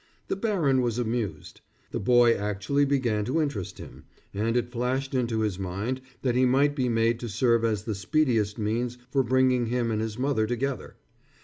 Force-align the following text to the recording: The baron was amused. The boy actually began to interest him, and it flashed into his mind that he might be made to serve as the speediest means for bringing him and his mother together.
The 0.29 0.35
baron 0.35 0.81
was 0.81 0.97
amused. 0.97 1.61
The 1.91 1.99
boy 1.99 2.33
actually 2.35 2.85
began 2.85 3.23
to 3.25 3.39
interest 3.39 3.77
him, 3.77 4.05
and 4.33 4.57
it 4.57 4.71
flashed 4.71 5.13
into 5.13 5.41
his 5.41 5.59
mind 5.59 6.01
that 6.23 6.33
he 6.33 6.43
might 6.43 6.75
be 6.75 6.89
made 6.89 7.19
to 7.19 7.29
serve 7.29 7.63
as 7.63 7.83
the 7.83 7.93
speediest 7.93 8.57
means 8.57 8.97
for 9.11 9.21
bringing 9.21 9.67
him 9.67 9.91
and 9.91 10.01
his 10.01 10.17
mother 10.17 10.47
together. 10.47 10.95